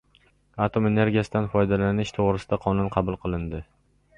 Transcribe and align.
Atom 0.67 0.87
energiyasidan 0.89 1.49
foydalanish 1.57 2.15
to‘g‘risida 2.17 2.61
Qonun 2.65 2.91
qabul 2.97 3.19
qilindi 3.27 3.63